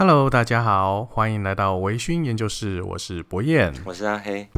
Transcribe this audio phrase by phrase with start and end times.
[0.00, 4.48] Hello，大家好，欢迎来到微醺研究室，我是博彦，我是阿黑。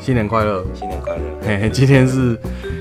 [0.00, 0.64] 新年快乐！
[0.72, 0.85] 新年快乐！
[1.72, 2.36] 今天是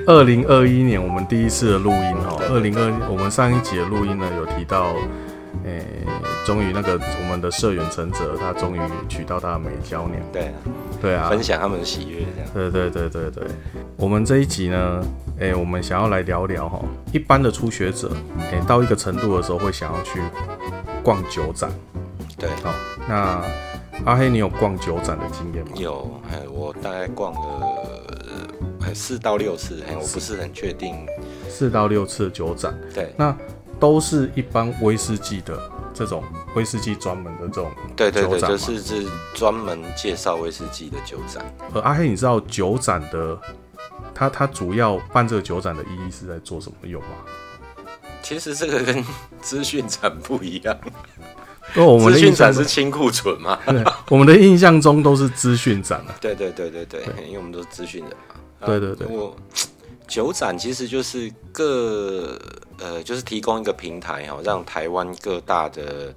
[0.08, 2.42] 二零二一年我们第一次的录音哦。
[2.50, 4.94] 二零二，我们上一集的录音呢，有提到，
[5.64, 5.86] 诶、欸，
[6.46, 10.20] 终于那个我们的社员陈哲，他终于娶到他的美娇娘。
[10.32, 10.54] 对啊，
[11.02, 12.50] 对啊，分享他们的喜悦这样。
[12.54, 13.44] 对对对对对。
[13.98, 15.04] 我们这一集呢，
[15.40, 16.80] 诶、欸，我们想要来聊聊哈，
[17.12, 18.10] 一般的初学者，
[18.52, 20.20] 诶、欸，到一个程度的时候会想要去
[21.04, 21.70] 逛酒展。
[22.38, 22.74] 对，好，
[23.08, 23.42] 那。
[24.04, 25.72] 阿黑，你有逛酒展的经验吗？
[25.78, 28.15] 有，哎我大概逛了
[28.94, 30.96] 四到六次，我不是很确定。
[31.50, 33.36] 四到六次的酒展，对，那
[33.80, 35.58] 都是一般威士忌的
[35.94, 36.24] 这种
[36.56, 41.46] 威士忌专门的这种对对对，就是是专门介绍威士忌的酒展。
[41.74, 43.38] 呃阿黑，你知道酒展的，
[44.14, 47.10] 它它主要办这个酒展的意义是在做什么用吗？
[48.22, 49.06] 其实这个跟
[49.42, 50.78] 资讯展不一样。
[51.76, 53.60] 我们的资讯展是清库存嘛？
[53.66, 56.16] 对，我们的印象中都是资讯展啊。
[56.22, 58.36] 对对对对对，因为我们都是资讯人嘛。
[58.64, 59.08] 对对对。
[59.08, 59.36] 我
[60.08, 62.40] 酒展其实就是各
[62.78, 66.14] 呃，就是提供一个平台哈，让台湾各大的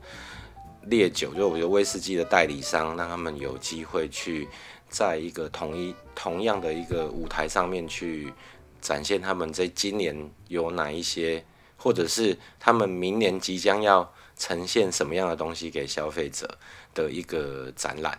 [0.82, 4.46] 烈酒，就我觉得威士忌的代理商，让他们有机会去
[4.88, 8.32] 在一个同一同样的一个舞台上面去
[8.80, 11.44] 展现他们在今年有哪一些，
[11.76, 14.12] 或者是他们明年即将要。
[14.40, 16.48] 呈现什么样的东西给消费者
[16.94, 18.16] 的一个展览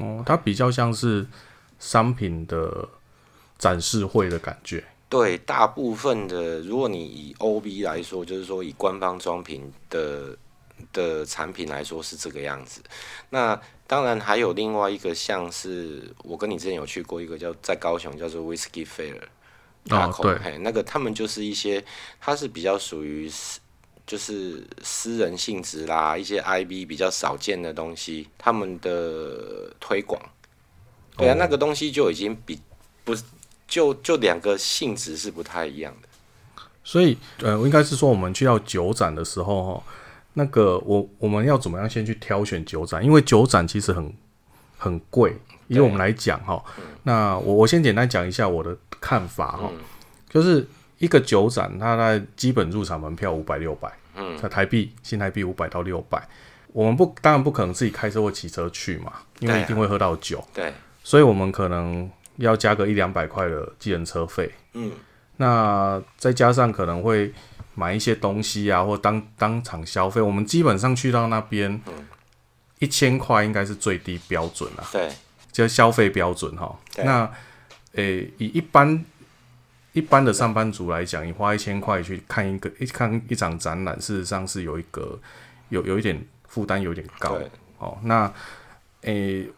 [0.00, 1.26] 哦，它比较像是
[1.78, 2.88] 商品的
[3.60, 4.82] 展示会的感觉。
[5.08, 10.36] 对，大部分的，如果你以 OB 来说，就是说以官方装瓶的
[10.92, 12.82] 的产品来说是这个样子。
[13.28, 19.20] 那当然还有另外一个，像是我跟你之前有去过一个叫在高雄叫做 Whisky Fair，
[19.90, 21.84] 哦，对，那个他们就是一些，
[22.20, 23.60] 它是比较属于私。
[24.06, 30.20] 就是私人性质啦，一些 IB 比较少见的东西，他们的推广，
[31.16, 32.60] 对啊，那个东西就已经比
[33.04, 33.22] 不是
[33.70, 36.08] 就就两个性质是不太一样的。
[36.84, 39.82] 所以，呃，应该是说我们去到酒展的时候，哈，
[40.34, 43.02] 那个我我们要怎么样先去挑选酒展？
[43.02, 44.12] 因为酒展其实很
[44.76, 45.34] 很贵，
[45.68, 46.62] 以我们来讲，哈，
[47.04, 49.70] 那我我先简单讲一下我的看法，哈，
[50.28, 50.66] 就是
[50.98, 53.90] 一个酒展，它的基本入场门票五百六百。
[54.16, 56.28] 嗯，在台币新台币五百到六百，
[56.72, 60.44] 我们不当然不可能自己开车或骑车去嘛，因为一定会喝到酒。
[60.52, 62.10] 对，所以我们可能
[62.40, 64.50] 要加个一两百块的计程车费。
[64.74, 64.92] 嗯，
[65.36, 67.32] 那再加上可能会
[67.74, 71.80] 买一些东西啊，或当当场消费，我们基本上去到那边，
[72.78, 74.86] 一千块应该是最低标准了。
[74.92, 75.10] 对，
[75.52, 76.78] 就消费标准哈。
[76.98, 77.30] 那，
[77.92, 79.04] 诶、欸，以一般。
[79.92, 85.18] 一般的上班族来讲，你花一千块去看一个一看一场展览，事实上是有一个
[85.68, 87.36] 有有一点负担，有点高。
[87.78, 88.32] 哦，那
[89.00, 89.50] 诶、欸，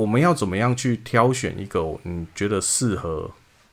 [0.00, 3.30] 我们要怎么样去挑选一个你觉得适合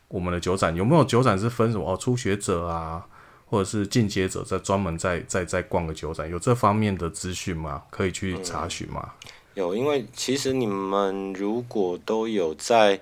[0.08, 0.76] 我们的酒展？
[0.76, 1.98] 有没有酒展是分什么哦？
[1.98, 3.06] 初学者啊，
[3.46, 7.84] 或者是进阶者在专门在在在逛个酒展，有这方面的资讯吗？
[7.90, 9.14] 可以去查询吗、
[9.54, 13.00] 有，因为其实你们如果都有在。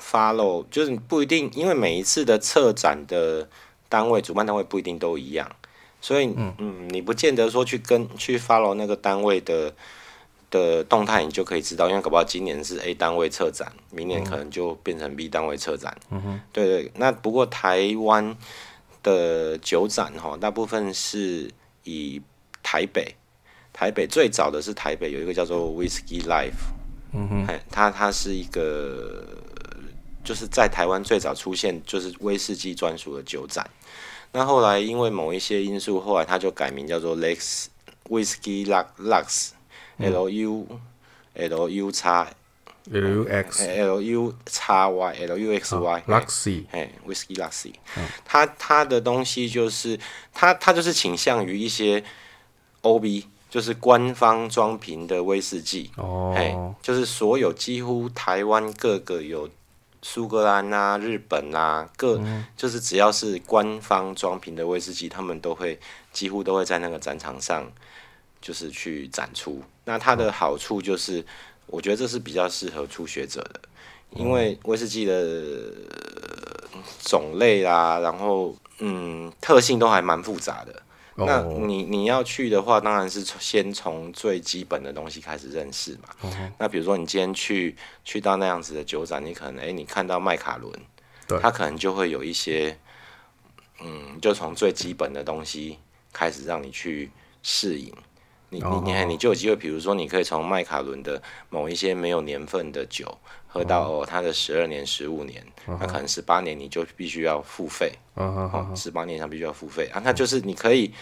[0.00, 3.48] follow 就是不一定，因为每一次的策展的
[3.88, 5.50] 单位、主办单位不一定都一样，
[6.00, 9.74] 所以嗯，嗯，你不见得说去跟去 follow 那个单位的
[10.50, 15.96] 的动态，你就可以知道，因为搞不好今年是 A 单位策展，明年可能就变成 B 单位策展。
[16.10, 16.92] 嗯哼，对，对对。
[16.96, 18.36] 那不过台湾
[19.02, 21.50] 的酒展哈，大部分是
[21.84, 22.20] 以
[22.62, 23.14] 台北，
[23.72, 26.72] 台北最早的是台北有一个叫做 Whisky Life，
[27.12, 29.24] 嗯哼，它它是一个。
[30.24, 33.66] 就是在台湾最早出现就是威士忌专属的酒展，
[34.32, 37.68] 那后来因为某一些因素，后来它就改名叫做 Lex
[38.10, 38.66] Whisky
[39.98, 40.66] U
[41.34, 42.28] L U 叉
[42.90, 47.74] L U X L U 叉 Y L U X Y Luxy，哎，Whisky Luxy，
[48.24, 49.98] 它它的东西就是
[50.32, 52.02] 它它就是倾向于一些
[52.82, 59.48] O B，就是官方装瓶的威士忌，哦，哎，就是所有几乎台湾各个有。
[60.00, 62.22] 苏格兰啊，日本啊，各
[62.56, 65.76] 就是只要是官方装瓶的威士忌，他们都会
[66.12, 67.68] 几乎都会在那个展场上，
[68.40, 69.62] 就是去展出。
[69.84, 71.24] 那它的好处就是，
[71.66, 73.60] 我觉得这是比较适合初学者的，
[74.16, 75.72] 因为威士忌的
[77.02, 80.82] 种类啊，然后嗯，特性都还蛮复杂的。
[81.16, 81.26] Oh.
[81.26, 86.08] 那你你要去的话，当然是先从最基本的东西开始认识嘛。
[86.22, 86.32] Oh.
[86.58, 87.74] 那比如说你今天去
[88.04, 90.72] 去到那样子的酒展，你可能哎，你看到麦卡伦，
[91.26, 92.78] 对，它可能就会有一些，
[93.80, 95.78] 嗯，就从最基本的东西
[96.12, 97.10] 开始让你去
[97.42, 97.92] 适应。
[98.50, 110.00] 你你你你就有机会，比如说，你可以从麦卡伦的某一些没有年份的酒喝到哦，它的十二年、十五年，那可能十八年你就必须要付费，哦，十八年以上必须要付费啊。
[110.02, 110.92] 那就是你可以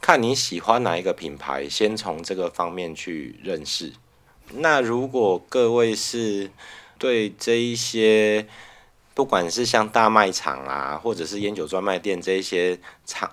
[0.00, 3.92] 看你喜欢哪一个品牌，先从这个方面去认识。
[4.54, 6.50] 那如果各位是
[6.98, 8.46] 对这一些，
[9.12, 13.28] 不管是像大卖场啊，或者是烟酒专卖店这一些厂。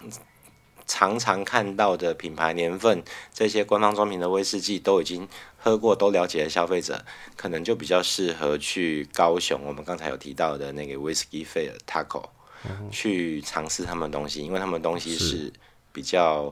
[0.89, 7.05] 常常看到的品牌年份，这些官方装瓶的威士忌都已经喝过、都了解的消费者，
[7.37, 9.61] 可能就比较适合去高雄。
[9.63, 12.23] 我们刚才有提到的那个 Whisky Fair Taco，、
[12.65, 15.53] 嗯、去尝试他们东西，因为他们东西是
[15.91, 16.51] 比较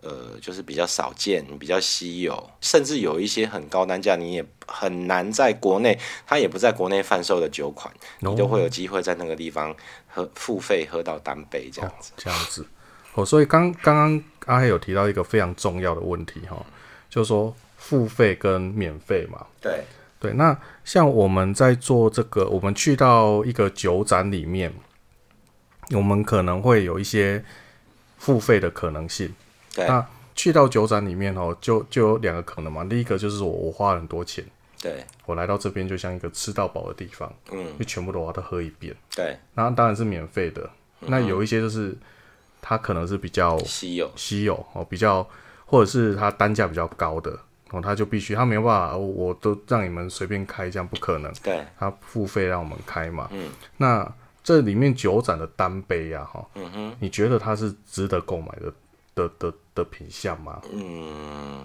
[0.00, 7.92] 呃，就是比较少见、比较稀有，甚至有一些很高单价，你也很难在国内，它也不在国内贩售的酒款，
[8.22, 9.76] 哦、你都会有机会在那个地方
[10.08, 12.12] 喝付费喝到单杯这样子。
[12.12, 12.66] 哦、这样子。
[13.14, 16.66] 哦，所以刚刚刚阿黑有提到一个非常重要的问题哈，
[17.08, 19.46] 就是说付费跟免费嘛。
[19.60, 19.84] 对
[20.18, 24.72] 对，那像我们在做这个，我们去到一个酒展里面，
[25.92, 27.44] 我们可能会有一些
[28.18, 29.32] 付费的可能性。
[29.72, 32.84] 对，那去到酒展里面哦，就就有两个可能嘛。
[32.84, 34.44] 第一个就是我我花了很多钱，
[34.82, 38.92] 对，我来到这边就像一个吃到饱的地方，嗯，就全部都要都喝一遍。
[39.14, 40.68] 对，那当然是免费的。
[40.98, 41.96] 那有一些就是。
[42.66, 45.26] 它可能是比较稀有，稀有哦，比较
[45.66, 47.38] 或者是它单价比较高的
[47.70, 51.30] 哦，它就必须它没有办法，我都让你们随便开，这样不可能。
[51.42, 53.28] 对，它付费让我们开嘛。
[53.32, 54.10] 嗯，那
[54.42, 58.72] 这里面酒展的单杯呀，哈，嗯哼，你觉得它是值得购买的
[59.14, 60.62] 的的的，品相吗？
[60.72, 61.64] 嗯，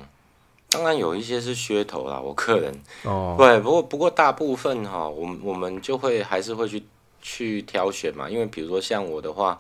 [0.70, 2.74] 当然有一些是噱头啦，我个人
[3.06, 6.84] 哦，对，不过不过大部分哈，我们我们就会还是会去
[7.22, 9.58] 去挑选嘛，因为比如说像我的话。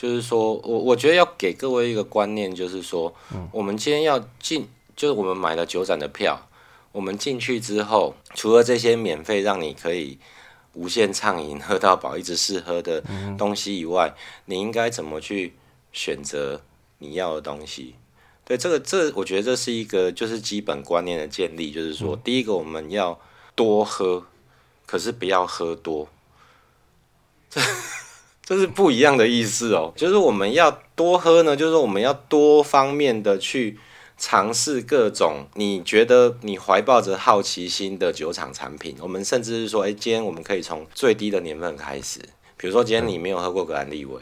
[0.00, 6.48] 就是说，我我觉得要给各位一个观念，就是说，嗯、我们今天要进，就是我们买了酒展的票，
[6.92, 10.20] 我们进去之后，除了这些免费让你可以
[10.74, 13.02] 无限畅饮、喝到饱、一直试喝的
[13.36, 15.54] 东西以外，嗯、你应该怎么去
[15.92, 16.62] 选择
[16.98, 17.96] 你要的东西？
[18.44, 23.18] 对，这个这、我觉得这是一个就是基本观念的建立，就是说，嗯、第一个我们要
[23.56, 24.24] 多喝，
[24.86, 26.08] 可是不要喝多。
[28.48, 33.78] 这是不一样的意思哦，就是我们要多喝呢，就是我们要多方面的去
[34.16, 38.96] 尝试各种你觉得你怀抱着好奇心的酒厂产品。
[39.02, 42.20] 我们甚至是说，哎，今天我们可以从最低的年份开始，
[42.56, 44.18] 比如说今天你没有喝过格兰利威，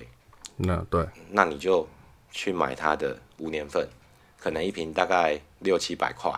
[0.56, 1.88] 那对，那你就
[2.32, 3.88] 去买它的五年份，
[4.40, 6.32] 可能一瓶大概六七百块。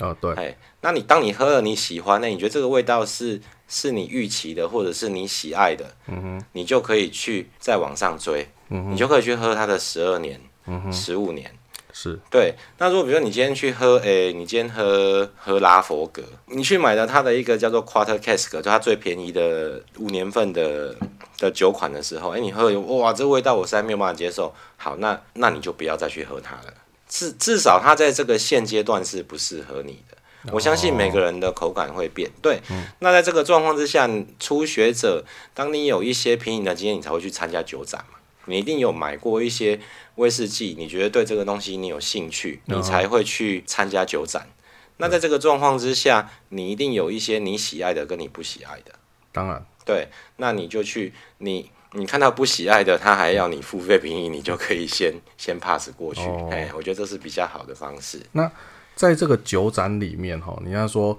[0.00, 3.40] 哦，对，哎，那你当你喝了你喜欢，那你觉得这个味道是？
[3.74, 11.50] 是你预期的，或者是你喜爱的，嗯哼，你就可以去再往上追，嗯哼，你就可以去喝它的十二年，嗯哼，十五年，
[11.90, 12.54] 是对。
[12.76, 20.94] 那如果比如说你今天去喝，诶、欸，你今天喝喝拉佛格，你去买了它的一个叫做 Quarter Cask，就它最便宜的五年份的
[21.38, 24.54] 的酒款的时候，诶、欸，你喝哇，这味道我实在没有办法接受。
[24.76, 26.74] 好，那那你就不要再去喝它了，
[27.08, 30.18] 至至少它在这个现阶段是不适合你的。
[30.50, 32.60] 我相信每个人的口感会变，对。
[32.70, 38.18] 嗯、那在这个状况之下，初学者，当你有一些品饮的经验，你才会去参加酒展嘛。
[38.46, 39.78] 你一定有买过一些
[40.16, 44.42] 威士忌，你觉得对这个东西你有兴趣，你才会去参加酒展。
[44.48, 44.54] 嗯、
[44.96, 48.92] 那在这个状况之下，你一定有一些你喜爱的跟你不喜爱的。
[49.30, 50.08] 当然，对。
[50.38, 56.22] 那你就去，你你看到不喜爱的，他还要你付费品饮，你就可以先先 pass 过去。
[56.50, 58.20] 哎、哦，我觉得这是比较好的方式。
[58.32, 58.50] 那。
[58.94, 61.18] 在这个酒展里面，哈，你要说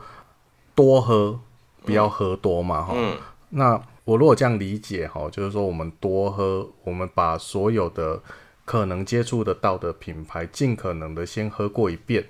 [0.75, 1.39] 多喝，
[1.83, 3.17] 不要喝多嘛，哈、嗯。
[3.49, 8.21] 那我如果这样理解，哈，就是说我们多喝，我们把所有的
[8.63, 12.23] 可能接触得到的品牌，尽可能的先喝过一遍，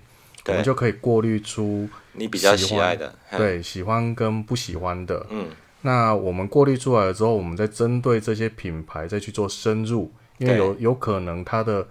[0.48, 5.26] 我们就可以过滤出你比较喜爱的，对，喜欢跟不喜欢的。
[5.30, 5.48] 嗯。
[5.82, 11.88] 那我们过滤出来了之后，我们再针对这些品牌再去做深入，因为有有可能它的。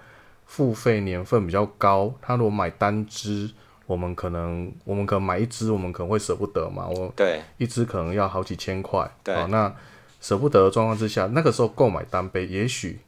[0.53, 3.51] 付费年份比较高，他如果买单支，
[3.87, 6.87] 我们可能我们可能买一支，我们可能会舍不得嘛。
[6.87, 9.75] 我对一支可能要好几千块，对、哦，那
[10.21, 13.01] 舍不得的状况之下，那个时候购买单杯，也许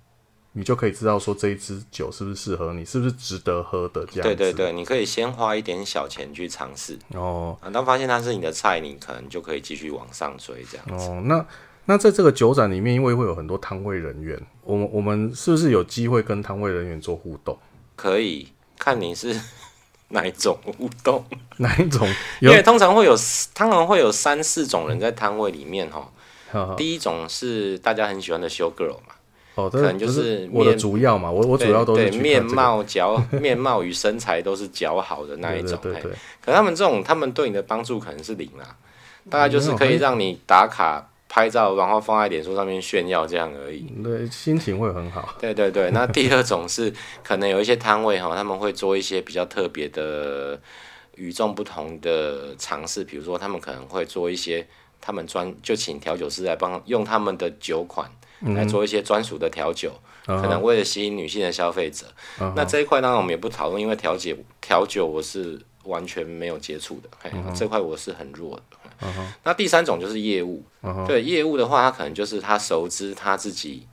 [0.52, 4.34] 你就可以知道说这一支酒是不是适合你，是不是值得喝的这样子。
[4.34, 11.10] 对对对，你可以先花一点小钱去尝试哦，当发现它是你的菜，你可能就可以继续往上追这样子。
[11.10, 11.44] 哦，那
[11.86, 17.58] 那在这个酒展里面，因为会有很多摊位人员，我们我们是不是有机会跟摊位人员做互动？
[17.96, 18.48] 可以
[18.78, 19.38] 看你是
[20.08, 21.24] 哪一种互动，
[21.58, 22.08] 哪一种？
[22.40, 23.14] 因为通常会有，
[23.54, 26.10] 通常会有三四种人在摊位里面哈。
[26.76, 29.14] 第一种是大家很喜欢的 show girl 嘛，
[29.56, 36.18] 哦，可能就是我的主要嘛，我我主要都是、这个、对面貌姣 面貌与身材都是姣好的那一种，对对对，对。
[36.40, 38.76] 可他们这种，他们对你的帮助可能是零啦，
[39.28, 43.80] 大概就是可以让你打卡拍照，然后放在脸书上面炫耀这样而已。
[44.04, 45.34] 对，心情会很好。
[45.40, 50.60] 对对对，那第二种是可能有一些摊位哈，他们会做一些比较特别的、
[51.16, 54.64] 与众不同的尝试，比如说他们可能会做一些。
[55.06, 58.10] 他们专就请调酒师来帮用他们的酒款
[58.54, 59.92] 来做一些专属的调酒，
[60.26, 62.06] 嗯，可能为了吸引女性的消费者。
[62.38, 62.50] Uh.
[62.56, 67.54] 那这一块当然我们也不讨论，因为调解调酒我是完全没有接触的，uh.
[67.54, 68.83] 这块我是很弱的。
[69.00, 69.06] Uh.
[69.44, 71.06] 那第三种就是业务，uh.
[71.06, 73.86] 对业务的话，他可能就是他熟知他自己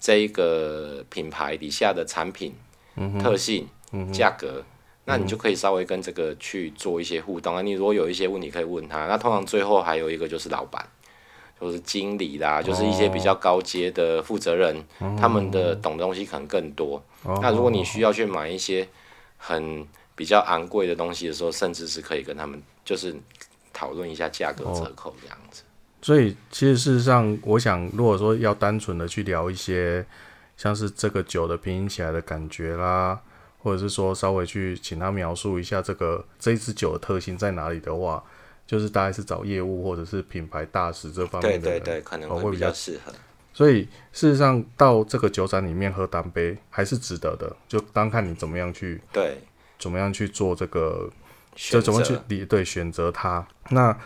[0.00, 2.54] 这一个品牌底下的产品、
[2.96, 3.20] uh.
[3.20, 3.68] 特性、
[4.12, 4.60] 价格。
[4.60, 4.64] Uh.
[5.04, 7.62] 那你就可以稍微跟这个去做一些互动啊。
[7.62, 10.86] 你如果有一些问题可以问他，那通常最后还有一个就是老板，
[11.58, 14.84] 就是经理啦，就是一些比较高阶的负责人，
[15.18, 17.02] 他们的懂的东西可能更多。
[17.40, 18.86] 那如果你需要去买一些
[19.38, 23.16] 很比较昂贵的东西的时候，甚至是可以跟他们就是
[23.78, 25.62] 讨论一下价格折扣这样子。
[26.02, 30.04] 所以其实事实上，我想如果说要单纯的去聊一些
[30.56, 33.20] 像是这个酒的品饮起来的感觉啦。
[33.60, 38.22] 或者是说稍微去请他描述一下这个这一支酒的特性在哪里的话，
[38.64, 43.12] 就是大概是找业务或者是品牌大使这方面的人，对对对，可能会比较适合。
[43.52, 43.82] 所以
[44.12, 49.38] 事实上到这个酒展里面喝单杯还是值得的，就当看你怎么样去对，
[49.76, 51.10] 怎么样去做这个，
[51.58, 53.46] 就怎么去理对选择它。
[53.70, 53.98] 那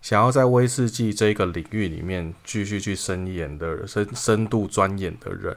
[0.00, 5.56] 想要在威士忌这个领域里面继续去深研的深深度钻研的人。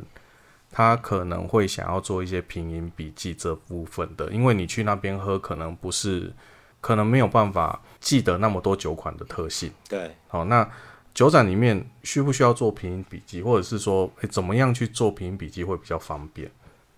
[0.76, 6.34] 他可能会想要做一些品饮笔记这部分的，因为你去那边喝，可能不是，
[6.82, 9.72] 可能没有办法记得那么多酒款的特性。
[9.88, 10.68] 对，好，那
[11.14, 16.50] 酒展里面需不需要做品饮笔记，或者是说，诶，怎么样去做品饮笔记会比较方便？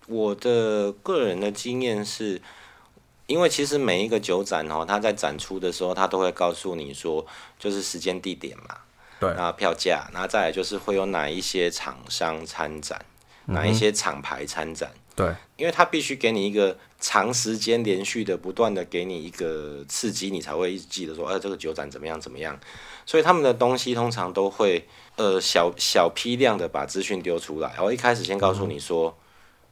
[0.06, 2.40] 我的个人的经验是，
[3.26, 7.26] 因为其实每一个酒展哦，它在展出的时候，它都会告诉你说，
[7.58, 8.76] 就是时间、地点嘛，
[9.20, 13.04] 对，然后票价，然后再来就是会有哪一些厂商参展。
[13.48, 14.90] 哪一些厂牌参展？
[15.14, 22.58] 对，因为它必须给你一个长时间连续的、不断的给你一个刺激，你才会一直记得说，呃，这个酒展怎么样怎么样。
[23.06, 29.16] 所以他们的东西通常都会，呃，小小批量的把资讯丢出来，然后一开始先告诉你说，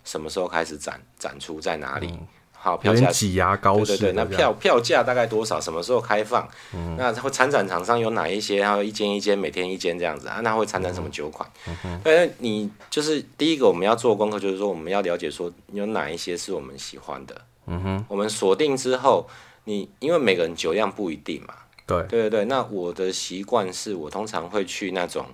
[0.04, 2.06] 什么时候开始展展出在哪里。
[2.12, 2.28] 嗯
[2.64, 5.60] 好，票价挤牙膏，对对对，那票票价大概多少？
[5.60, 6.48] 什么时候开放？
[6.72, 8.56] 嗯、那会参展厂商有哪一些？
[8.56, 10.40] 然后一间一间，每天一间这样子啊？
[10.42, 11.46] 那会参展什么酒款？
[11.84, 17.38] 嗯，那你就是第一个我们要做功课，就是说我们要了解说有哪一些是我们喜欢的。
[17.66, 19.28] 嗯哼，我们锁定之后，
[19.64, 21.52] 你因为每个人酒量不一定嘛。
[21.86, 25.26] 对对对对，那我的习惯是我通常会去那种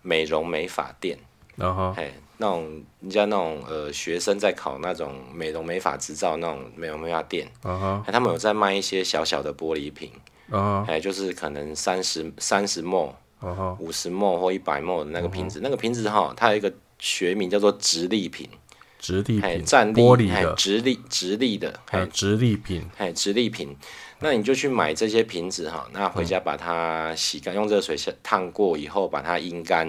[0.00, 1.18] 美容美发店。
[1.54, 2.14] 然后，嘿。
[2.40, 8.12] 那种人家那种呃学生在考那种美容美发执照那种美容美发店，uh -huh.
[8.12, 10.10] 他们有在卖一些小小的玻璃瓶，
[10.50, 13.12] 哎、uh -huh.，就是可能三十三十 ml
[13.80, 15.64] 五十 ml 或一百 ml 的那个瓶子，uh -huh.
[15.64, 18.48] 那个瓶子哈，它有一个学名叫做直立瓶，
[19.00, 23.76] 直立瓶，站立玻璃的，直立直立的，哎，直立瓶，哎，直立瓶，
[24.20, 27.56] 那你就去买这些瓶子哈，那回家把它洗干，uh.
[27.58, 29.88] 用热水烫过以后把它阴干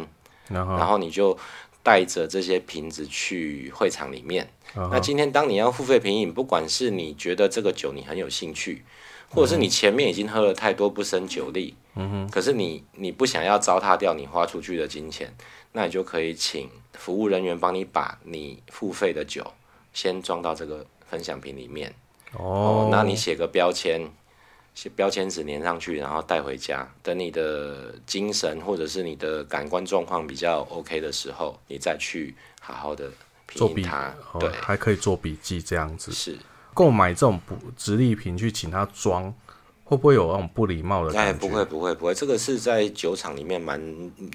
[0.49, 0.77] ，uh.
[0.77, 1.37] 然后你就。
[1.81, 4.49] 带着这些瓶子去会场里面。
[4.75, 4.89] Uh -huh.
[4.91, 8.83] 那今天当你要付费品饮，不管是你觉得这个酒你很有兴趣，
[9.29, 15.33] 或者是你前面已经喝了太多不胜酒力，嗯哼，可是你你不想要糟蹋掉你花出去的金钱，
[15.71, 19.45] 那你就可以请服务人员帮你把你付费的酒
[19.93, 21.93] 先装到这个分享瓶里面。
[22.33, 22.45] Oh.
[22.45, 24.11] 哦，那你写个标签。
[24.95, 26.87] 标签纸粘上去，然后带回家。
[27.01, 33.11] 等你的精神或者是你的感官状况比较 OK 的时候，你再去好好的
[33.47, 34.13] 做笔它。
[34.39, 36.11] 对，还可以做笔记这样子。
[36.13, 36.37] 是
[36.73, 39.33] 购买这种不直立瓶去请他装，
[39.83, 41.31] 会不会有那种不礼貌的感觉？
[41.31, 43.81] 哎，不会不会不会，这个是在酒厂里面蛮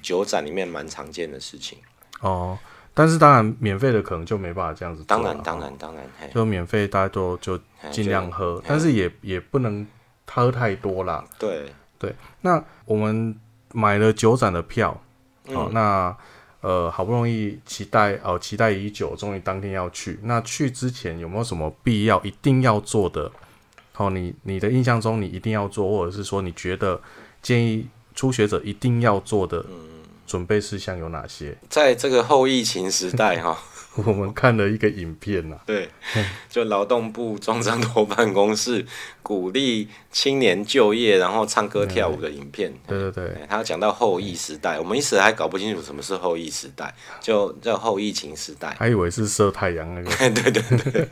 [0.03, 1.79] 酒展里面蛮常见的事情。
[2.19, 2.55] 哦，
[2.93, 5.07] 但是当然免费的可能就没办法这样子做。
[5.07, 7.59] 当然当然当然，就免费大家都就
[7.89, 9.87] 尽量喝，但是也也不能。
[10.27, 12.13] 喝太多了，对对。
[12.41, 13.33] 那我们
[13.73, 16.17] 买了酒展的票，好、嗯哦，那
[16.59, 20.19] 呃好不容易期待哦，期待已久，终于当天要去。
[20.23, 23.31] 那去之前有没有什么必要一定要做的？
[23.95, 26.99] 哦，你你的印象中你一定要做，或者是说你觉得
[27.41, 29.65] 建议初学者一定要做的
[30.27, 31.57] 准备事项有哪些？
[31.69, 33.57] 在这个后疫情时代，哈。
[34.05, 35.89] 我们看了一个影片呐、啊，对，
[36.49, 38.85] 就劳动部中彰投办公室
[39.23, 42.73] 鼓励青年就业，然后唱歌跳舞的影片。
[42.85, 50.09] 对对对，他讲到后疫时代，我们一时还搞不清楚什么是后疫时代，就叫后疫情时代，还以为是射太阳那个。
[50.17, 51.07] 对对对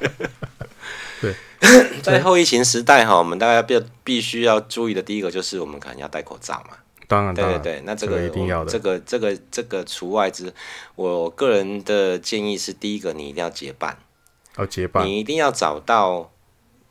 [1.22, 1.34] 对，
[2.04, 6.75] 在后疫情时代哈，我们大家必必须要注意的第一个就是我们可能要戴口罩嘛。
[7.13, 10.51] 当然，对对对，那这个、这个、一定要的，这个这个这个除外之，
[10.96, 13.98] 我个人的建议是，第一个你一定要结伴，
[14.58, 16.32] 要结伴，你一定要找到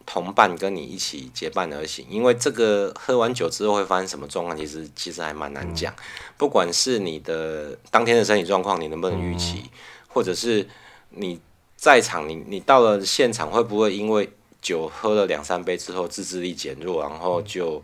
[0.06, 5.92] 同伴跟你一起结伴而行，因为这个喝完酒之后会发生什么状况，其实其实还蛮难讲。
[5.92, 6.02] 嗯、
[6.36, 9.70] 不管是你的当天的身体状况，你能不能预期，嗯、
[10.08, 10.68] 或者是
[11.10, 11.40] 你
[11.76, 17.76] 在场，你你到了现场会不会因为酒喝了两三杯之后自制力减弱，然后就。
[17.76, 17.82] 嗯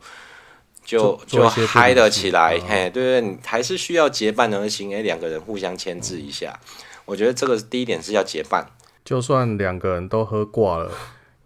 [0.88, 8.66] 就就嗨得起来，哦、嘿，对对，你还是需要结伴而行，哎，两个人互相牵制一下，嗯、我觉得这个第一点是要结伴。
[9.04, 10.90] 就算两个人都喝挂了，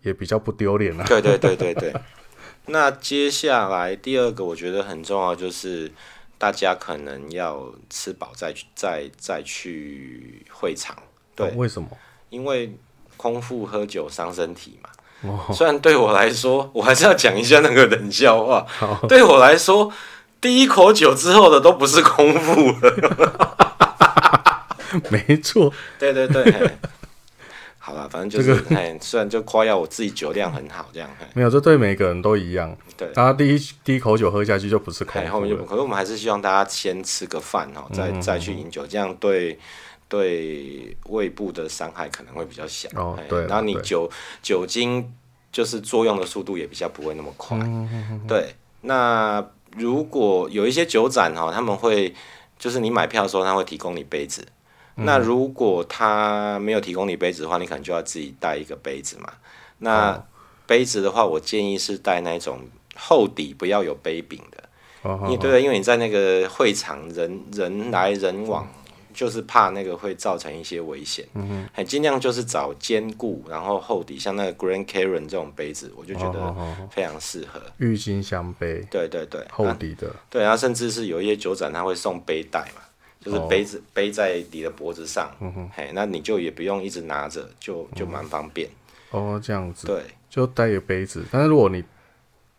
[0.03, 1.05] 也比较不丢脸了。
[1.09, 1.93] 对对对对对。
[2.67, 5.91] 那接下来第二个，我觉得很重要，就是
[6.39, 10.97] 大家可能要吃饱再去再再去会场。
[11.35, 11.89] 对，哦、为什么？
[12.31, 12.77] 因为
[13.17, 14.89] 空腹喝酒伤身体嘛。
[15.53, 18.67] 虽然对我来说， 我还是要讲一下那个冷笑话。
[18.67, 19.93] 好对我来说，
[20.41, 23.67] 第一口酒之后的都不是空腹了。
[25.11, 26.45] 没错，对对对。
[27.85, 31.11] 好了，反正就是，这个、虽然就夸耀我自己酒量很好，这样。
[31.35, 32.77] 没有，这对每个人都一样。
[32.97, 35.65] 对，大家第一第一口酒喝下去就不是空腹，后面就不。
[35.65, 39.59] 可是我们还是希望大家先吃个饭哦，再再去饮酒，这样对。
[40.13, 44.07] 对胃部的伤害可能会比较小，哦、对，然后你酒
[44.43, 45.11] 酒精
[45.51, 47.59] 就是作用的速度也比较不会那么快，
[48.29, 48.55] 对。
[48.83, 49.43] 那
[49.75, 52.15] 如果有一些酒展哈，他们会
[52.59, 54.47] 就是你买票的时候他会提供你杯子，
[54.97, 59.33] 嗯、那如果他没有提供你杯子的话，你可能就要自己带一个杯子嘛。
[59.79, 60.23] 那
[60.67, 62.61] 杯子的话，我建议是带那种
[62.97, 64.69] 厚底不要有杯柄的，
[65.09, 68.69] 哦、因为对，因为你在那个会场人人来人往。
[69.13, 77.61] 嗯就是怕那个会造成一些危险，嗯哼，还尽量就是找坚固，然后厚底，像那个 Grand Caron 这种杯子，我就觉得非常适合。
[77.77, 82.83] 郁金香杯，对对对，厚底的，对，然后甚至是有一些酒展，他会送杯带嘛，
[83.21, 88.69] 就是杯子背在你的脖子上，嗯哼，嘿，那你就也不用一直拿着，就就蛮方便。
[89.11, 91.85] 哦，这样子，对，就带一个杯子，但是如果你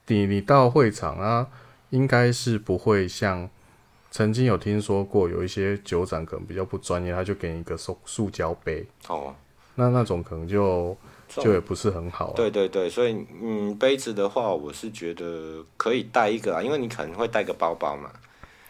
[0.08, 1.48] 你你到会场啊，
[1.90, 3.50] 应该是不会像。
[4.14, 8.86] 曾经有听说过，有一些酒展可能比较不专业，他就给你一个塑塑胶杯。
[9.08, 9.34] 哦，
[9.74, 10.96] 那那种可能就
[11.28, 12.32] 就也不是很好。
[12.36, 18.12] 对对对，所以嗯，杯子的话，我是觉得可以带一个啊，因为你可能会带个包包嘛。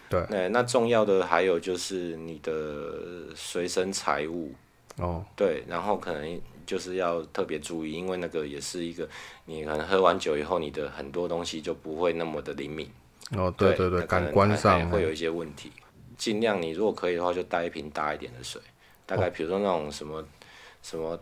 [0.08, 0.26] 对。
[0.30, 4.54] 那那重要的还有就是你的随身财物。
[4.96, 5.26] 哦。
[5.36, 9.06] 对，然后可能就是要特别注意，因为那个也是一个，
[9.44, 12.90] 你可能喝完酒以后，你的很多东西就不会那么的灵敏。
[13.38, 15.72] 哦，对对对，感官上会有一些问题。
[16.18, 18.62] 尽量你如果可以的话，就带一瓶大一点的水，
[19.06, 20.26] 大概比如说那种什么、哦、
[20.82, 21.20] 什么，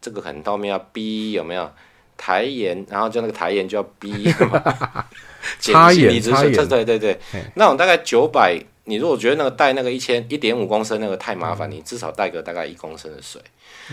[0.00, 1.70] 这个可能后面要 B 有没有
[2.16, 4.10] 台盐，然后就那个台盐就要 B
[4.50, 5.06] 嘛，
[5.60, 13.40] 插盐插盐，对对对，嘿那种大概九百，你如果觉得那个带那个一千一点五公升那个太麻烦，嗯、你至少带个大概一公升的水。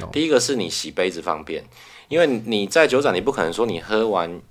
[0.02, 1.64] 哦、第一个是你洗杯子方便，
[2.10, 4.42] 因为你在酒展你不可能说你喝完。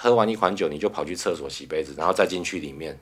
[0.00, 2.96] 喝完一款酒，你就跑去厕所洗杯子，然后再进去里面，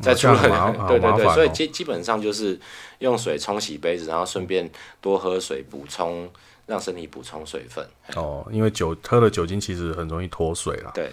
[0.00, 0.34] 再出来。
[0.86, 2.58] 对对对，所以基基本上就是
[3.00, 4.70] 用水冲洗杯子，然后顺便
[5.00, 6.30] 多喝水，补充
[6.66, 7.84] 让身体补充水分。
[8.14, 10.92] 哦，因为酒喝了酒精其实很容易脱水了。
[10.94, 11.10] 对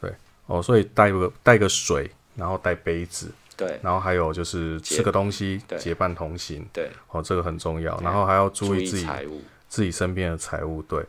[0.00, 0.12] 对
[0.46, 3.32] 哦，所以带个带个水，然后带杯子。
[3.56, 6.62] 对，然后还有就是吃个东西结伴同行。
[6.74, 7.98] 对哦，这个很重要。
[8.02, 9.06] 然后还要注意自己
[9.66, 10.82] 自己身边的财物。
[10.82, 11.02] 对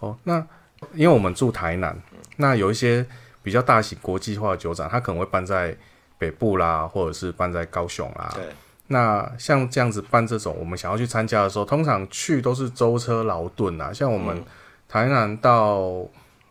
[0.00, 0.46] 哦，那
[0.92, 1.96] 因为我们住台南。
[2.36, 3.06] 那有一些
[3.42, 5.76] 比较大型国际化的酒展，它可能会办在
[6.18, 8.32] 北部啦，或者是办在高雄啦。
[8.34, 8.44] 对。
[8.88, 13.92] 那像这样子办这种，我们想要去参加的时候，通常去都是舟车劳顿啊。
[13.92, 14.42] 像我们
[14.88, 16.04] 台南到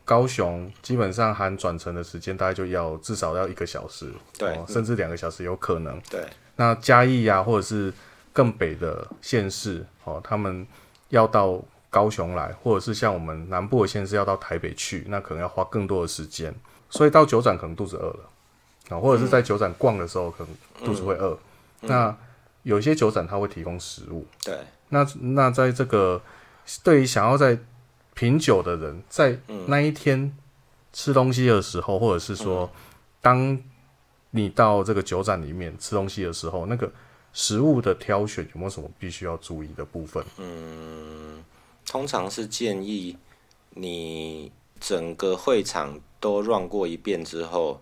[0.06, 6.00] 高雄，基本上含转乘的时间，大概就要至少要一个小时，对，哦、甚至两个小时有可能。
[6.10, 6.22] 对。
[6.56, 7.94] 那嘉义啊，或者是
[8.32, 10.66] 更北的县市，哦，他们
[11.10, 11.62] 要到。
[11.94, 16.52] 高雄来，或者是像我们南部的县市要到台北去，那可能要花更多的时间，
[16.90, 18.30] 所以到酒展可能肚子饿了
[18.90, 21.38] 啊，或者是在酒展逛的时候可能肚子会饿。
[21.82, 22.18] 那
[22.64, 24.58] 有些酒展它会提供食物，对。
[24.90, 26.20] 那那在这个
[26.84, 27.60] 对于想要在
[28.16, 30.36] 品酒的人，在那一天
[30.92, 32.72] 吃东西的时候，或者是说
[33.22, 33.60] 当
[34.32, 36.92] 你到这个酒展里面吃东西的时候，那个
[37.34, 40.24] 食物的挑选有没有什么必须要注意的部分？
[40.38, 41.44] 嗯，
[41.88, 43.18] 通常是建议
[43.72, 47.80] 你整个会场都 run 过一遍之后，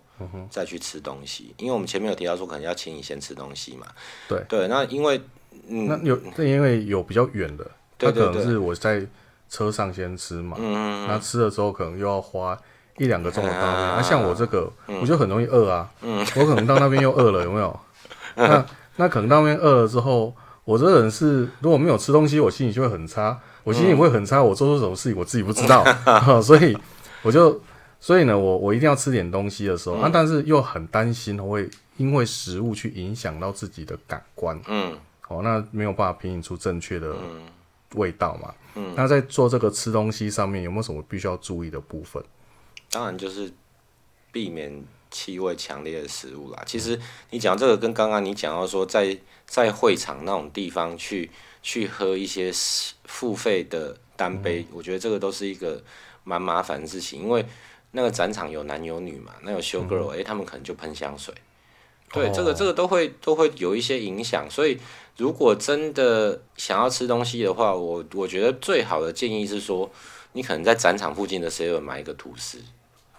[0.49, 1.53] 再去吃东西。
[1.57, 3.87] 因为我们前面有提到说，可能要请你先吃东西嘛。
[4.27, 5.21] 对对，那因为、
[5.67, 9.05] 嗯、那有那因为有比较远的，他可能是我在
[9.49, 10.57] 车上先吃嘛。
[10.59, 12.57] 嗯，那吃了之后可能又要花
[12.97, 13.77] 一两个钟头到那边。
[13.77, 15.91] 那、啊啊、像我这个，嗯、我就很容易饿啊。
[16.01, 17.79] 嗯，我可能到那边又饿了，有没有？
[18.35, 20.33] 那那可能到那边饿了之后，
[20.63, 23.39] 我这个人是如果没有吃东西，我心情就会很差。
[23.63, 25.83] 我心情会很差，嗯、我做出什么事情我自己不知道，
[26.41, 26.77] 所以
[27.21, 27.61] 我就
[27.99, 34.59] 所以呢，我我一定要吃点东西的时候、嗯、啊，但是又很担心会因为食物去影响到自己的感官。
[34.67, 34.97] 嗯，
[35.27, 37.15] 哦，那没有办法品饮出正确的
[37.95, 38.53] 味道嘛。
[38.75, 42.23] 嗯，那在做这个吃东西上面有没有什么必须要注意的部分？
[42.89, 43.51] 当然就是
[44.31, 44.83] 避免。
[45.13, 46.97] 气味强烈的食物啦，其实
[47.31, 51.29] 你讲这个跟刚刚你讲到说在在会场那种地方去
[51.61, 52.51] 去喝一些
[53.05, 55.81] 付费的单杯，嗯、我觉得这个都是一个
[56.23, 57.45] 蛮麻烦的事情，因为
[57.91, 61.33] 那个展场有男有女嘛，那有 show girl，哎、他们可能就喷香水，
[62.11, 64.77] 对，哦、这个这个都会都会有一些影响，所以
[65.17, 69.91] 如果真的想要吃东西的话，我我觉得最好的建议是说，
[70.33, 72.59] 你可能在展场附近的 seven 买一个吐司。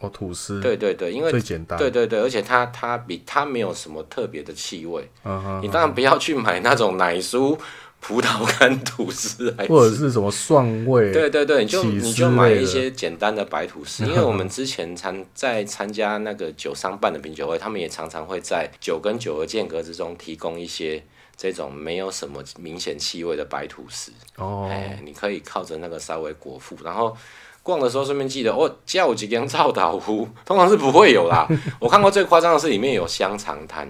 [0.01, 0.61] 哦，吐司。
[0.61, 1.79] 对对对，因为最简单。
[1.79, 5.09] 对对对，而且它它比它没有什么特别的气味。
[5.23, 5.61] 嗯哼。
[5.63, 7.57] 你当然不要去买那种奶酥
[8.03, 11.13] 葡萄干吐司，或者是什么蒜味。
[11.13, 21.03] 对对对，你就你就买一些简单的白吐司， 因为我们之前参在参加那个酒商办的品酒会，他们也常常会在酒跟酒的间隔之中提供一些
[21.37, 24.13] 这种没有什么明显气味的白吐司。
[24.37, 24.69] 哦。
[24.69, 27.17] 哎，你可以靠着那个稍微果腹，然后。
[27.65, 31.47] 逛的时候顺便记得哦，叫我几根臭豆腐， 通常是不会有啦。
[31.79, 33.89] 我看过最夸张的是里面有香肠摊，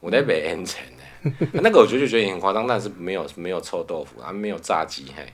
[0.00, 1.01] 我在买 N 钱呢，
[1.54, 5.26] 那个我觉得就觉得也很夸张，但是没有没有臭豆腐啊，没有炸鸡嘿。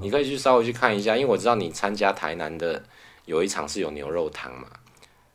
[0.00, 2.82] 你可以去稍微去看一下，因为我知道你参加台南的
[3.24, 4.66] 有一场是有牛肉汤嘛。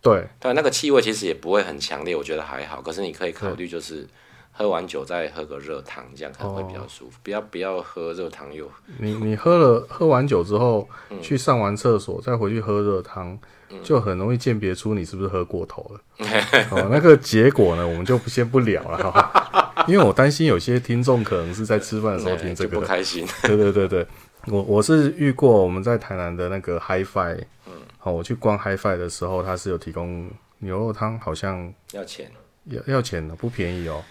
[0.02, 2.82] 对对，那个气味其实也不会很强烈，我觉得还好。
[2.82, 4.08] 可是你可以考虑就是。
[4.54, 7.16] 喝完酒再喝个热汤，这样可能会比较舒服。
[7.16, 8.70] 哦、不要不要喝热汤又。
[9.00, 16.02] 你你喝了喝完酒之后，嗯、去上完厕所再回去喝热汤，嗯、就很容易鉴别出你是不是喝过头了。
[16.70, 23.26] 哦，那个结果呢，我们就先不聊了哈， 因为我担心有些听众可能是在吃饭的时候听这个不开心。
[23.44, 24.06] 对对对对，
[24.48, 32.32] 我我是遇过我们在台南的那个 Hi-Fi，嗯，好，我去逛 Hi-Fi 的时候，他是有提供牛肉汤，好像要钱，
[32.66, 34.04] 要要钱的，不便宜哦。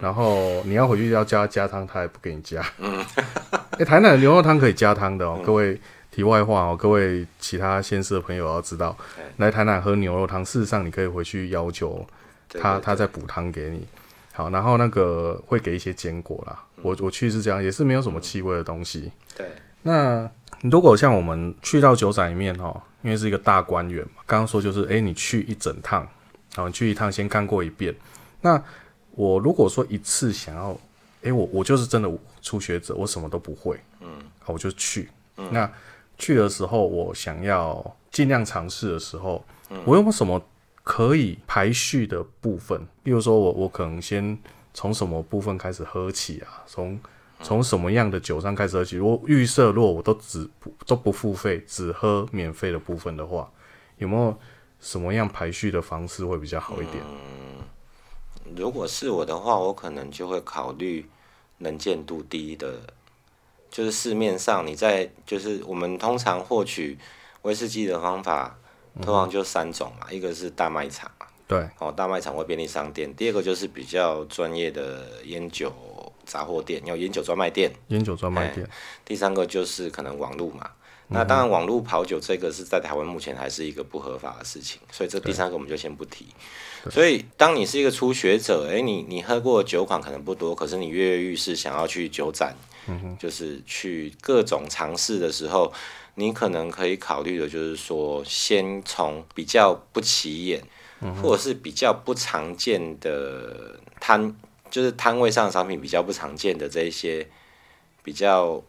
[0.00, 2.64] 然后你要回去要加加汤，他也不给你加。
[2.78, 3.04] 嗯，
[3.72, 5.36] 哎、欸，台南的牛肉汤可以加汤的哦。
[5.40, 5.80] 嗯、各位
[6.12, 12.06] 题外话哦，各位其他县市的朋友要知道，嗯、来台南喝牛肉汤，事实上你可以回去要求
[12.48, 13.84] 他，对对对他再补汤给你。
[14.38, 16.64] 好，然后那个会给一些坚果啦。
[16.76, 19.10] 嗯、我我去是这样，也是没有什么气味的东西。
[19.36, 19.50] 对。
[19.82, 20.30] 那
[20.62, 26.06] 如果像我们去到酒展里面哦，因为是一个大观园嘛，刚刚说就是，哎、欸，你去一整趟，
[26.54, 27.92] 好，你去一趟先看过一遍，
[28.40, 28.62] 那。
[29.12, 30.68] 我如果说一次想要，
[31.22, 32.08] 诶、欸，我我就是真的
[32.40, 35.08] 初学者，我什么都不会，嗯，好，我就去。
[35.38, 35.68] 嗯、那
[36.16, 40.40] 去的时候，我想要尽量尝试的时候，嗯、我有没有什么
[40.88, 42.80] 可以排序的部分？
[43.04, 44.38] 例如说我我可能先
[44.72, 46.64] 从什么部分开始喝起啊？
[46.66, 46.98] 从
[47.42, 48.96] 从什么样的酒上开始喝起？
[48.96, 50.48] 如果预设如果我都只
[50.86, 53.50] 都不付费，只喝免费的部分的话，
[53.98, 54.34] 有没有
[54.80, 56.96] 什么样排序的方式会比较好一点？
[57.04, 57.64] 嗯
[58.56, 61.06] 如果是我的话，我可能就会考虑
[61.58, 62.80] 能见度低的，
[63.70, 66.96] 就是市面上你在就是我们通常获取
[67.42, 68.57] 威士忌的方法，
[69.02, 71.10] 通常就三种嘛，嗯、一个是大卖场，
[71.46, 75.72] 对，哦，大卖场或便利商店；第二个就是比较专业的烟酒
[76.24, 78.66] 杂货店，有烟酒专卖店，烟酒专卖店；
[79.04, 80.70] 第三个就是可能网路嘛。
[81.10, 86.26] 那当然，网络跑酒这个是在台湾目前还是一个不合法的事情，所以这第三个我们就先不提。
[86.90, 92.54] 所以，当你是一个初学者，诶、欸，你你喝过的酒款可能不多，可是你跃跃欲试，想要去酒展，
[93.18, 95.72] 就是去各种尝试的时候，
[96.18, 100.60] 你可能可以考虑的就是说，先从比较不起眼，
[101.00, 104.34] 嗯、或者是比较不常见的摊，
[104.68, 107.28] 就是摊位上的商品比较不常见的这一些
[108.02, 108.60] 比较。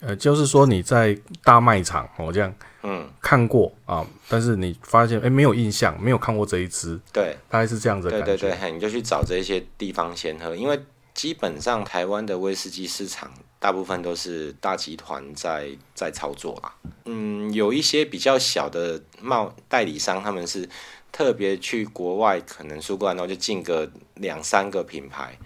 [0.00, 8.26] 呃，就是说你在大卖场，哦这样，嗯，看过啊，但是你发现，哎、欸，没有印象，没有看过这一支，对，大概是这样子的感觉。
[8.26, 10.78] 对对对，你就去找这些地方先喝，因为
[11.14, 16.74] 基本上台湾的威士忌市场大部分都是大集团在在操作啦。
[17.04, 20.68] 嗯，有一些比较小的贸代理商，他们是
[21.12, 25.38] 特别去国外，可能苏格兰然后就进个两三个品牌。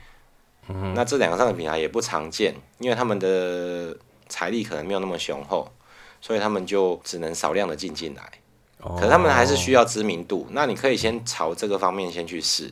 [0.68, 3.94] 嗯、那这两个上的品牌也不常见，因为他们的
[4.29, 5.70] 财力可能没有那么雄厚，
[6.20, 8.33] 所以他们就只能少量的进进来。
[8.99, 12.70] 可是他们还是需要知名度，那你可以先朝这个方面先去试，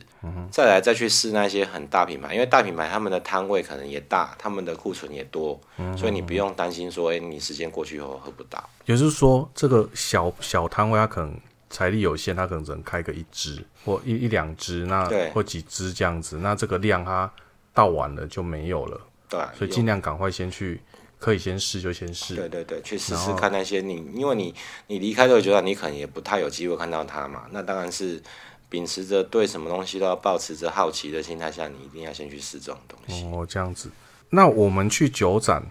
[0.51, 5.59] 再来再去试那些很大品牌，因为大品牌他们的摊位可能也大，他们的库存也多，
[5.97, 8.63] 所以你不用担心说，哎，你时间过去以后喝不到。
[8.85, 11.35] 也就是说，这个小小摊位它可能
[11.69, 17.31] 财力有限，它可能只能开个一支或一一两支，那或几支这样子，那这个量它
[17.73, 20.79] 倒完了就没有了，对，所以尽量赶快先去。
[21.23, 24.53] 可以先试就先试，对对对，去试试看那些你，因为你
[24.87, 27.45] 你离开这个酒厂，你可能也不太有机会看到它嘛。
[27.51, 28.21] 那当然是
[28.67, 33.23] 秉持着对什么东西都要保持着好奇的心态下，你一定要先去试这种东西。
[33.27, 33.89] 哦，这样子。
[34.31, 35.63] 那我们去酒展，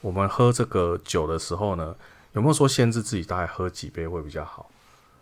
[0.00, 1.94] 我们喝这个酒的时候呢，
[2.32, 4.70] 有没有说限制自己大概喝几杯会比较好？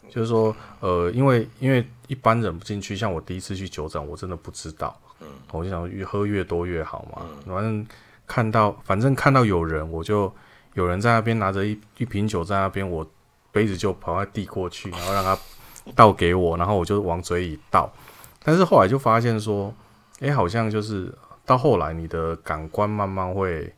[0.09, 4.97] 就是说，呃，因为因为一般人不进去，像我第一次去酒展，我真的不知道。
[5.19, 7.85] 嗯，我就想越喝越多越好嘛，嗯反正。
[8.27, 10.33] 看到，反正看到有人，我就
[10.73, 13.07] 有人在那边拿着一一瓶酒在那边，我
[13.53, 15.39] 杯子就跑快递过去，然后让他
[15.95, 17.93] 倒给我，然后我就往嘴里倒。
[18.43, 19.73] 但是后来就发现说，
[20.21, 23.73] 哎、欸，好像就是到后来你的感官慢慢会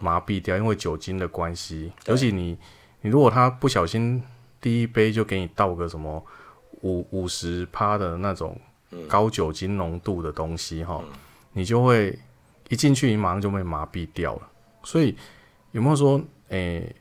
[0.00, 1.92] 麻痹掉，因为酒精的关系。
[2.06, 2.58] 尤其你
[3.02, 4.22] 你如果他不小心
[4.60, 6.24] 第一杯就给你倒个什么
[6.80, 8.58] 五五十趴的那种
[9.06, 11.02] 高酒精浓度的东西哈，
[11.52, 12.18] 你就会。
[12.70, 14.48] 一进去，你马上就被麻痹掉了。
[14.82, 15.14] 所以
[15.72, 16.96] 有没有说，诶、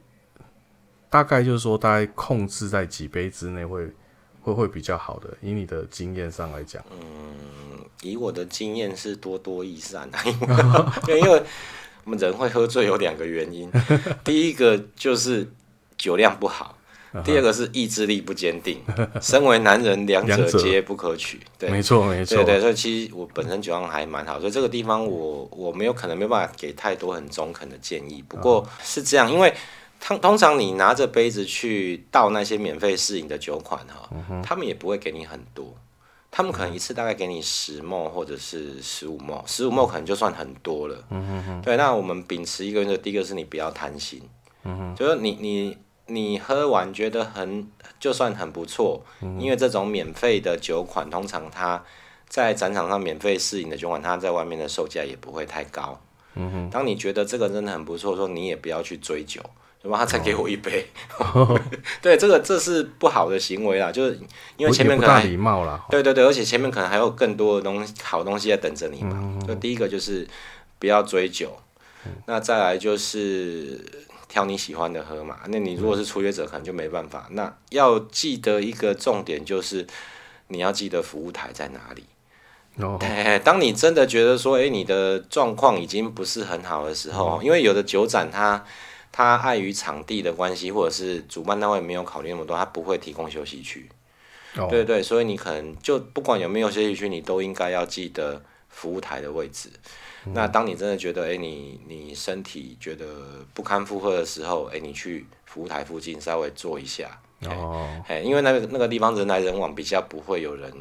[1.09, 3.89] 大概就是说，大概控制在几杯之内会
[4.41, 5.29] 会会比较好的？
[5.41, 10.19] 以你的经验上来讲，嗯，以我的经验是多多益善啊，
[11.07, 11.43] 因为因为
[12.03, 13.71] 我们人会喝醉有两个原因，
[14.23, 15.49] 第一个就是
[15.97, 16.75] 酒量不好。
[17.23, 18.79] 第二个是意志力不坚定，
[19.19, 21.39] 身为男人，两者皆不可取。
[21.57, 22.35] 对，没错，没错。
[22.37, 28.23] 对对，所以其实我本身酒量还蛮好，所以这个地方我我没有可能没有办法给太多很中肯的建议。
[28.27, 29.51] 不过是这样，因为
[29.99, 34.07] 通通常你拿着杯子去倒那些免费试饮的酒款哈，
[34.43, 35.75] 他们也不会给你很多，
[36.29, 40.95] 他们可能一次大概给你十 ml 或者是十五 ml，十五 ml 可能就算很多了。
[41.09, 41.61] 嗯哼哼。
[41.63, 44.21] 对，那我们秉持一个原则，第一个是你不要贪心。
[44.63, 44.95] 嗯哼。
[44.95, 45.75] 就是你你。
[46.09, 47.67] 你喝完觉得很
[47.99, 51.83] 就算很不错，嗯，因为这种免费的酒款，通常它
[52.27, 55.99] 在展场上免费试饮的酒款，它在外面的售价也不会太高。
[56.35, 59.41] 嗯哼，当你觉得这个真的很不错，说你也不要去追究，
[59.81, 59.97] 对吧？
[59.99, 61.59] 他再给我一杯，哦、
[62.01, 64.19] 对，这个这是不好的行为啦，就是
[64.57, 69.11] 因为前面可能礼貌啦，对对对，而且前面可能还有更多的东西好东西在等着你嘛。
[69.13, 70.27] 嗯、就第一个就是
[70.77, 71.51] 不要追究，
[72.05, 74.07] 嗯，那再来就是。
[74.29, 77.27] 挑你喜欢的喝嘛，那你如果是初学者，可能就没办法。
[77.31, 79.85] 那要记得一个重点就是，
[80.49, 82.03] 你要记得服务台在哪里。
[82.77, 82.99] 哦。
[83.43, 88.63] 当你真的觉得说，诶，你的状况已经不是很好的时候，因为有的酒展它
[89.11, 93.89] 它碍于场地的关系，或者是主办单位没有考虑那么多，它不会提供休息区。
[94.55, 94.67] 哦。
[94.69, 99.71] 对对，所以你可能就不管有没有休息区，你都应该要记得服务台的位置。
[100.25, 103.05] 那当你真的觉得，哎、欸，你你身体觉得
[103.53, 110.71] 不堪负荷的时候，哎、欸，你去服务台附近稍微坐一下，哦，哎，因为那个那个地方人来人往，比较不会有人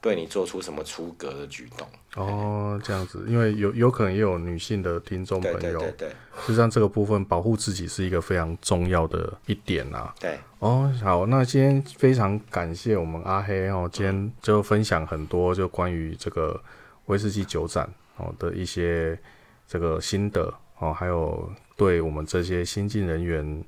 [0.00, 1.88] 对你做出什么出格的举动。
[2.14, 6.08] 哦，这样子，因为有有可能也有女性的听众朋友，对对对对，
[6.46, 10.14] 实际上这个部分保护自己是一个非常重要的一点啊。
[10.20, 16.58] 对，哦，好，那今天非常感谢我们阿黑哦，今天就分享很多就关于这个
[17.06, 17.88] 威士忌酒展。
[18.16, 19.18] 哦的一些
[19.66, 23.64] 这个心得哦，还有对我们这些新进人员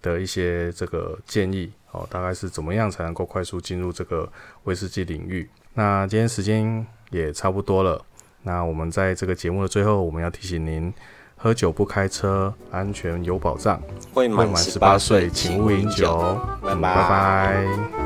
[0.00, 4.30] 的一些这个建议哦，大概是怎么样才能够快速进入这个
[4.64, 5.48] 威士忌领域？
[5.74, 8.04] 那今天时间也差不多了，
[8.42, 10.92] 那我们在这个节目的最后，我们要提醒您：
[11.36, 13.80] 喝酒不开车，安全有保障。
[14.14, 16.38] 未满十八岁，请勿饮酒。
[16.62, 16.74] 拜拜。
[16.74, 18.01] 嗯，拜拜。